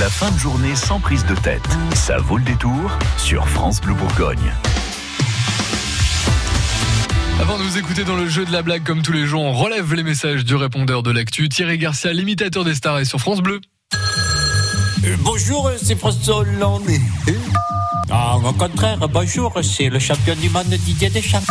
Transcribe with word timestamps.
La 0.00 0.10
fin 0.10 0.30
de 0.30 0.38
journée 0.38 0.74
sans 0.74 1.00
prise 1.00 1.24
de 1.24 1.34
tête. 1.36 1.62
Ça 1.94 2.18
vaut 2.18 2.36
le 2.36 2.44
détour 2.44 2.98
sur 3.16 3.48
France 3.48 3.80
Bleu 3.80 3.94
Bourgogne. 3.94 4.52
Avant 7.40 7.56
de 7.56 7.62
vous 7.62 7.78
écouter 7.78 8.04
dans 8.04 8.16
le 8.16 8.28
jeu 8.28 8.44
de 8.44 8.52
la 8.52 8.60
blague 8.62 8.84
comme 8.84 9.00
tous 9.00 9.12
les 9.12 9.24
jours, 9.24 9.42
on 9.42 9.52
relève 9.52 9.94
les 9.94 10.02
messages 10.02 10.44
du 10.44 10.54
répondeur 10.54 11.02
de 11.02 11.10
l'actu. 11.10 11.48
Thierry 11.48 11.78
Garcia, 11.78 12.12
l'imitateur 12.12 12.64
des 12.64 12.74
stars, 12.74 12.98
est 12.98 13.04
sur 13.06 13.20
France 13.20 13.40
Bleu. 13.40 13.60
Euh, 15.04 15.16
bonjour, 15.20 15.70
c'est 15.82 15.96
François 15.96 16.38
Hollande. 16.38 16.88
Ah, 18.08 18.36
au 18.36 18.52
contraire, 18.52 19.08
bonjour, 19.08 19.52
c'est 19.64 19.88
le 19.88 19.98
champion 19.98 20.36
du 20.36 20.48
monde 20.48 20.66
Didier 20.68 21.10
Deschamps. 21.10 21.42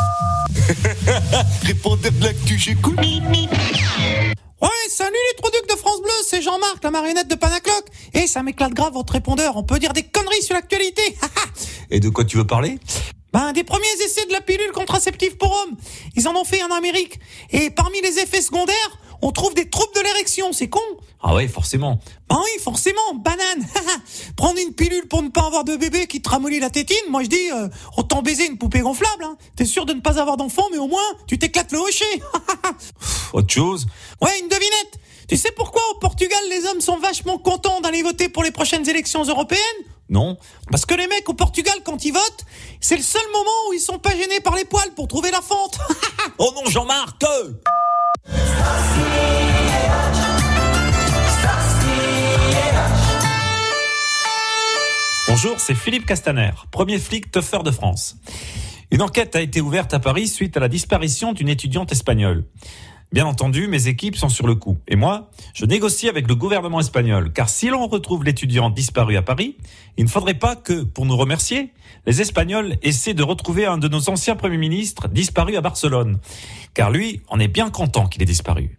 Répondeur 1.64 2.14
de 2.14 2.24
l'actu, 2.24 2.58
j'écoute. 2.58 2.98
Ouais, 4.62 4.70
salut 4.90 5.12
les 5.12 5.42
trucs 5.42 5.70
de 5.70 5.76
France 5.76 6.02
Bleu, 6.02 6.12
c'est 6.26 6.42
Jean-Marc, 6.42 6.82
la 6.82 6.90
marionnette 6.90 7.28
de 7.28 7.36
Panacloc. 7.36 7.84
Et 8.16 8.28
ça 8.28 8.44
m'éclate 8.44 8.74
grave 8.74 8.94
votre 8.94 9.14
répondeur, 9.14 9.58
on 9.58 9.64
peut 9.64 9.78
dire 9.78 9.94
des 9.94 10.04
conneries 10.04 10.42
sur 10.42 10.56
l'actualité. 10.56 11.02
Et 11.92 12.00
de 12.00 12.10
quoi 12.10 12.26
tu 12.26 12.38
veux 12.38 12.48
parler? 12.48 12.80
Ben, 13.34 13.52
des 13.52 13.66
premiers 13.66 13.86
essais 14.04 14.26
de 14.26 14.32
la 14.32 14.40
pilule 14.40 14.72
contraceptive 14.74 15.36
pour 15.36 15.52
hommes. 15.52 15.76
Ils 16.16 16.26
en 16.28 16.36
ont 16.36 16.46
fait 16.46 16.64
en 16.64 16.72
Amérique. 16.72 17.20
Et 17.52 17.70
parmi 17.70 18.00
les 18.02 18.20
effets 18.20 18.42
secondaires, 18.42 19.00
on 19.22 19.32
trouve 19.32 19.54
des 19.54 19.70
troubles 19.70 19.94
de 19.96 20.02
l'érection, 20.02 20.54
c'est 20.54 20.70
con. 20.70 20.80
Ah 21.22 21.36
ouais, 21.36 21.48
forcément. 21.50 22.00
Ben 22.30 22.38
oui, 22.38 22.62
forcément, 22.64 23.16
banane. 23.16 23.68
Prendre 24.38 24.58
une 24.60 24.74
pilule 24.74 25.08
pour 25.08 25.22
ne 25.22 25.30
pas 25.30 25.46
avoir 25.48 25.66
de 25.66 25.76
bébé 25.76 26.08
qui 26.08 26.22
te 26.22 26.30
ramollit 26.30 26.60
la 26.60 26.70
tétine, 26.70 26.96
moi 27.10 27.24
je 27.24 27.28
dis, 27.30 27.52
euh, 27.52 27.68
autant 27.98 28.22
baiser 28.22 28.46
une 28.46 28.58
poupée 28.58 28.80
gonflable. 28.80 29.26
Hein. 29.26 29.36
T'es 29.58 29.66
sûr 29.66 29.86
de 29.86 29.94
ne 29.94 30.00
pas 30.00 30.20
avoir 30.20 30.38
d'enfant, 30.38 30.68
mais 30.72 30.78
au 30.78 30.88
moins, 30.88 31.04
tu 31.28 31.38
t'éclates 31.38 31.74
le 31.74 31.80
hocher. 31.80 32.06
Autre 33.34 33.54
chose? 33.54 33.88
Ouais, 34.22 34.40
une 34.40 34.48
devinette. 34.48 35.00
Tu 35.28 35.38
sais 35.38 35.52
pourquoi 35.56 35.82
au 35.92 36.00
Portugal 36.00 36.40
les 36.52 36.66
hommes 36.66 36.82
sont 36.82 37.00
vachement 37.00 37.40
contents 37.40 37.82
d'aller 37.82 38.04
voter 38.04 38.30
pour 38.30 38.44
les 38.44 38.52
prochaines 38.52 38.88
élections 38.88 39.24
européennes? 39.24 39.60
Non. 40.08 40.38
Parce 40.70 40.86
que 40.86 40.94
les 40.94 41.08
mecs 41.08 41.28
au 41.28 41.34
Portugal, 41.34 41.74
quand 41.84 42.06
ils 42.06 42.12
votent, 42.12 42.46
c'est 42.80 42.96
le 42.96 43.02
seul 43.02 43.24
moment 43.34 43.70
où 43.70 43.74
ils 43.74 43.80
sont 43.80 43.98
pas 43.98 44.12
gênés 44.12 44.40
par 44.40 44.56
les 44.56 44.66
poils 44.66 44.94
pour 44.96 45.08
trouver 45.08 45.32
la 45.32 45.42
fente. 45.42 45.80
oh 46.38 46.54
non, 46.56 46.70
Jean-Marc 46.70 47.26
Bonjour, 55.28 55.60
c'est 55.60 55.76
Philippe 55.76 56.06
Castaner, 56.06 56.52
premier 56.72 57.00
flic 57.00 57.32
teufeur 57.32 57.64
de 57.64 57.72
France. 57.72 58.16
Une 58.92 59.02
enquête 59.02 59.36
a 59.36 59.42
été 59.42 59.60
ouverte 59.60 59.92
à 59.96 60.00
Paris 60.00 60.28
suite 60.28 60.56
à 60.56 60.60
la 60.60 60.68
disparition 60.68 61.34
d'une 61.34 61.50
étudiante 61.50 61.92
espagnole. 61.92 62.46
Bien 63.12 63.26
entendu, 63.26 63.68
mes 63.68 63.88
équipes 63.88 64.18
sont 64.18 64.30
sur 64.30 64.48
le 64.48 64.56
coup. 64.56 64.78
Et 64.88 64.96
moi, 64.96 65.30
je 65.54 65.66
négocie 65.66 66.10
avec 66.10 66.28
le 66.28 66.36
gouvernement 66.36 66.80
espagnol, 66.80 67.32
car 67.32 67.50
si 67.50 67.70
l'on 67.70 67.88
retrouve 67.88 68.24
l'étudiant 68.24 68.70
disparu 68.70 69.16
à 69.16 69.22
Paris, 69.22 69.56
il 69.98 70.06
ne 70.06 70.10
faudrait 70.10 70.34
pas 70.34 70.56
que, 70.56 70.84
pour 70.84 71.06
nous 71.06 71.16
remercier, 71.16 71.72
les 72.06 72.22
Espagnols 72.22 72.78
essaient 72.82 73.14
de 73.14 73.24
retrouver 73.24 73.66
un 73.66 73.78
de 73.78 73.88
nos 73.88 74.10
anciens 74.10 74.36
premiers 74.36 74.58
ministres 74.58 75.08
disparu 75.08 75.56
à 75.56 75.62
Barcelone. 75.62 76.20
Car 76.74 76.92
lui, 76.92 77.22
on 77.30 77.40
est 77.40 77.48
bien 77.48 77.70
content 77.70 78.08
qu'il 78.08 78.22
ait 78.22 78.26
disparu. 78.26 78.78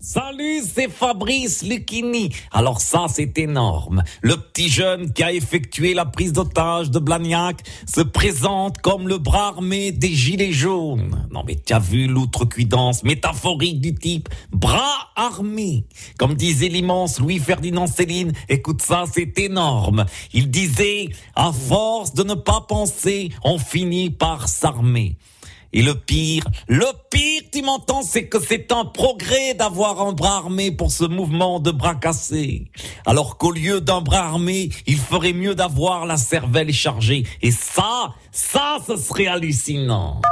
Salut, 0.00 0.62
c'est 0.62 0.88
Fabrice 0.88 1.64
Lucchini. 1.64 2.30
Alors 2.52 2.80
ça, 2.80 3.06
c'est 3.12 3.36
énorme. 3.36 4.04
Le 4.22 4.36
petit 4.36 4.68
jeune 4.68 5.12
qui 5.12 5.24
a 5.24 5.32
effectué 5.32 5.92
la 5.92 6.04
prise 6.04 6.32
d'otage 6.32 6.92
de 6.92 7.00
Blagnac 7.00 7.64
se 7.84 8.02
présente 8.02 8.78
comme 8.78 9.08
le 9.08 9.18
bras 9.18 9.48
armé 9.48 9.90
des 9.90 10.14
gilets 10.14 10.52
jaunes. 10.52 11.26
Non 11.32 11.42
mais 11.44 11.56
tu 11.56 11.72
as 11.72 11.80
vu 11.80 12.06
l'outrecuidance 12.06 13.02
métaphorique 13.02 13.80
du 13.80 13.92
type? 13.92 14.28
Bras 14.52 15.10
armé. 15.16 15.84
Comme 16.16 16.34
disait 16.34 16.68
l'immense 16.68 17.18
Louis-Ferdinand 17.18 17.88
Céline, 17.88 18.32
écoute 18.48 18.82
ça, 18.82 19.02
c'est 19.12 19.36
énorme. 19.40 20.06
Il 20.32 20.48
disait, 20.48 21.08
à 21.34 21.50
force 21.52 22.14
de 22.14 22.22
ne 22.22 22.34
pas 22.34 22.60
penser, 22.60 23.32
on 23.42 23.58
finit 23.58 24.10
par 24.10 24.48
s'armer. 24.48 25.16
Et 25.72 25.82
le 25.82 25.94
pire, 25.94 26.44
le 26.66 26.86
pire, 27.10 27.42
tu 27.52 27.62
m'entends, 27.62 28.02
c'est 28.02 28.26
que 28.26 28.40
c'est 28.40 28.72
un 28.72 28.84
progrès 28.84 29.54
d'avoir 29.54 30.00
un 30.00 30.12
bras 30.12 30.36
armé 30.36 30.70
pour 30.70 30.90
ce 30.90 31.04
mouvement 31.04 31.60
de 31.60 31.70
bras 31.70 31.94
cassés. 31.94 32.70
Alors 33.04 33.36
qu'au 33.36 33.52
lieu 33.52 33.80
d'un 33.80 34.00
bras 34.00 34.24
armé, 34.24 34.70
il 34.86 34.96
ferait 34.96 35.34
mieux 35.34 35.54
d'avoir 35.54 36.06
la 36.06 36.16
cervelle 36.16 36.72
chargée. 36.72 37.24
Et 37.42 37.50
ça, 37.50 38.14
ça, 38.32 38.78
ce 38.86 38.96
serait 38.96 39.26
hallucinant. 39.26 40.22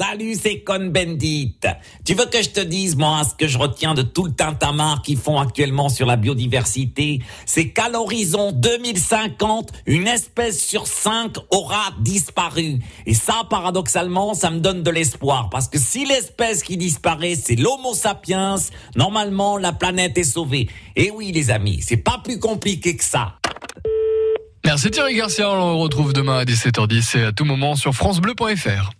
Salut, 0.00 0.36
c'est 0.40 0.60
Con 0.60 0.92
Bendit. 0.92 1.58
Tu 2.04 2.14
veux 2.14 2.26
que 2.26 2.40
je 2.40 2.50
te 2.50 2.60
dise, 2.60 2.94
moi, 2.94 3.22
ce 3.28 3.34
que 3.34 3.48
je 3.48 3.58
retiens 3.58 3.94
de 3.94 4.02
tout 4.02 4.26
le 4.26 4.32
tintamarre 4.32 5.02
qu'ils 5.02 5.18
font 5.18 5.40
actuellement 5.40 5.88
sur 5.88 6.06
la 6.06 6.14
biodiversité? 6.14 7.18
C'est 7.46 7.70
qu'à 7.70 7.88
l'horizon 7.88 8.52
2050, 8.52 9.72
une 9.86 10.06
espèce 10.06 10.64
sur 10.64 10.86
cinq 10.86 11.32
aura 11.50 11.90
disparu. 11.98 12.78
Et 13.06 13.14
ça, 13.14 13.42
paradoxalement, 13.50 14.34
ça 14.34 14.50
me 14.50 14.60
donne 14.60 14.84
de 14.84 14.90
l'espoir. 14.92 15.50
Parce 15.50 15.66
que 15.66 15.80
si 15.80 16.06
l'espèce 16.06 16.62
qui 16.62 16.76
disparaît, 16.76 17.34
c'est 17.34 17.56
l'Homo 17.56 17.92
sapiens, 17.92 18.54
normalement, 18.94 19.56
la 19.56 19.72
planète 19.72 20.16
est 20.16 20.22
sauvée. 20.22 20.68
Et 20.94 21.10
oui, 21.10 21.32
les 21.32 21.50
amis, 21.50 21.80
c'est 21.82 21.96
pas 21.96 22.20
plus 22.22 22.38
compliqué 22.38 22.96
que 22.96 23.02
ça. 23.02 23.34
Merci 24.64 24.90
Thierry 24.90 25.14
Garcia, 25.14 25.50
on 25.50 25.72
le 25.72 25.80
retrouve 25.80 26.12
demain 26.12 26.38
à 26.38 26.44
17h10 26.44 27.18
et 27.18 27.22
à 27.24 27.32
tout 27.32 27.46
moment 27.46 27.74
sur 27.74 27.94
francebleu.fr. 27.94 28.90